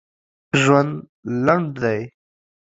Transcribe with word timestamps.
ژوند 0.61 0.91
لنډ 1.45 1.67
دی. 1.81 1.99